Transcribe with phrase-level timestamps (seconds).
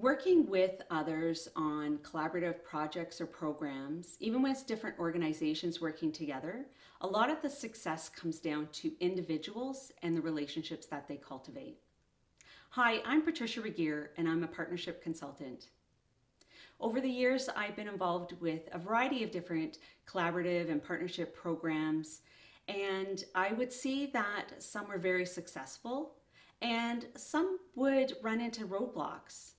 [0.00, 6.66] Working with others on collaborative projects or programs, even when it's different organizations working together,
[7.00, 11.78] a lot of the success comes down to individuals and the relationships that they cultivate.
[12.70, 15.70] Hi, I'm Patricia Regier and I'm a partnership consultant.
[16.78, 22.20] Over the years, I've been involved with a variety of different collaborative and partnership programs,
[22.68, 26.12] and I would see that some were very successful
[26.62, 29.54] and some would run into roadblocks.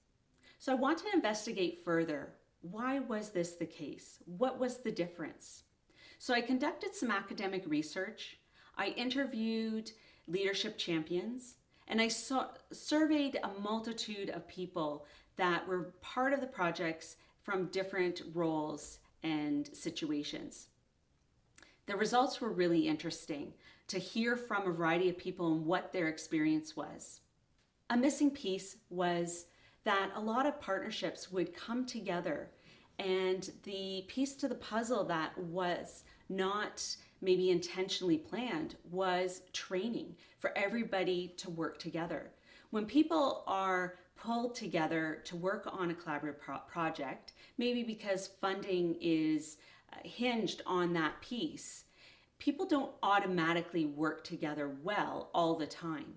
[0.60, 2.34] So I want to investigate further.
[2.62, 4.20] Why was this the case?
[4.26, 5.64] What was the difference?
[6.18, 8.38] So I conducted some academic research.
[8.78, 9.90] I interviewed
[10.28, 11.56] leadership champions
[11.88, 15.06] and I saw, surveyed a multitude of people
[15.38, 20.68] that were part of the projects from different roles and situations.
[21.86, 23.54] The results were really interesting
[23.88, 27.22] to hear from a variety of people and what their experience was.
[27.90, 29.46] A missing piece was
[29.90, 32.52] that a lot of partnerships would come together
[33.00, 40.56] and the piece to the puzzle that was not maybe intentionally planned was training for
[40.56, 42.30] everybody to work together.
[42.70, 48.96] When people are pulled together to work on a collaborative pro project, maybe because funding
[49.02, 49.58] is
[49.92, 51.86] uh, hinged on that piece,
[52.38, 56.14] people don't automatically work together well all the time.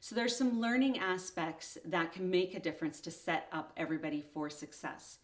[0.00, 4.48] So there's some learning aspects that can make a difference to set up everybody for
[4.48, 5.18] success.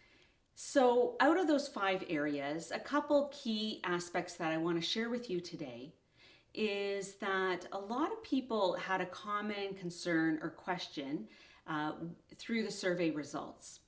[0.56, 5.10] So out of those five areas, a couple key aspects that I want to share
[5.10, 5.92] with you today
[6.54, 11.26] is that a lot of people had a common concern or question
[11.66, 11.92] uh,
[12.36, 13.80] through the survey results.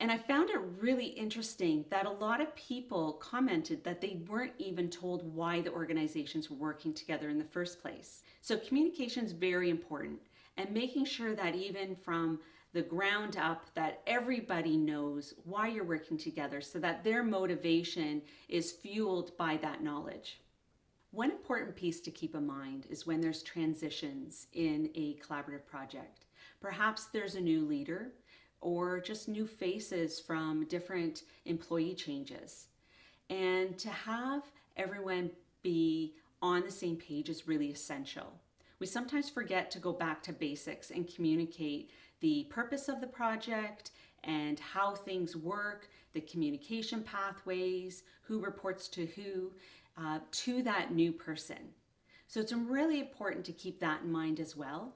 [0.00, 4.54] And I found it really interesting that a lot of people commented that they weren't
[4.56, 8.22] even told why the organizations were working together in the first place.
[8.40, 10.18] So communication is very important
[10.56, 12.40] and making sure that even from
[12.72, 18.72] the ground up that everybody knows why you're working together so that their motivation is
[18.72, 20.40] fueled by that knowledge.
[21.10, 26.24] One important piece to keep in mind is when there's transitions in a collaborative project.
[26.60, 28.12] Perhaps there's a new leader
[28.60, 32.66] or just new faces from different employee changes.
[33.28, 34.42] And to have
[34.76, 35.30] everyone
[35.62, 38.32] be on the same page is really essential.
[38.78, 43.90] We sometimes forget to go back to basics and communicate the purpose of the project
[44.24, 49.52] and how things work, the communication pathways, who reports to who,
[49.98, 51.58] uh, to that new person.
[52.26, 54.94] So it's really important to keep that in mind as well,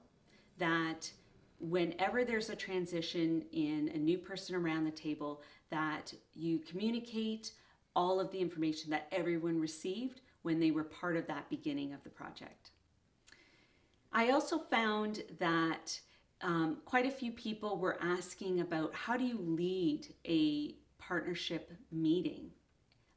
[0.57, 1.11] that
[1.69, 7.51] whenever there's a transition in a new person around the table, that you communicate
[7.95, 12.03] all of the information that everyone received when they were part of that beginning of
[12.03, 12.71] the project.
[14.11, 15.99] I also found that
[16.41, 22.51] um, quite a few people were asking about how do you lead a partnership meeting?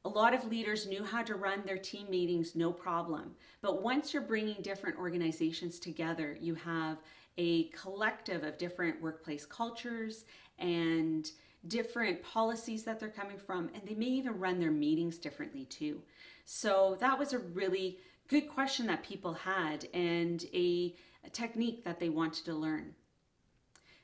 [0.05, 3.31] A lot of leaders knew how to run their team meetings, no problem.
[3.61, 6.97] But once you're bringing different organizations together, you have
[7.37, 10.25] a collective of different workplace cultures
[10.57, 11.31] and
[11.67, 16.01] different policies that they're coming from, and they may even run their meetings differently too.
[16.45, 20.95] So that was a really good question that people had and a,
[21.25, 22.93] a technique that they wanted to learn.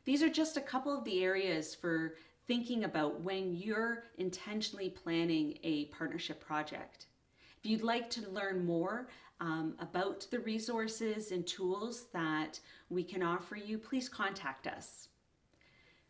[0.04, 2.16] These are just a couple of the areas for
[2.48, 7.08] thinking about when you're intentionally planning a partnership project.
[7.66, 9.08] If you'd like to learn more
[9.40, 12.60] um, about the resources and tools that
[12.92, 15.08] we can offer you, please contact us.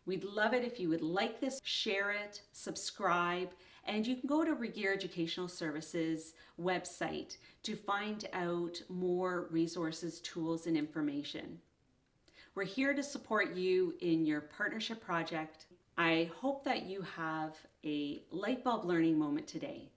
[0.05, 3.51] We'd love it if you would like this, share it, subscribe,
[3.85, 10.67] and you can go to Regier Educational Services website to find out more resources, tools,
[10.67, 11.61] and information.
[12.53, 15.67] We're here to support you in your partnership project.
[15.97, 17.55] I hope that you have
[17.85, 19.89] a light bulb learning moment today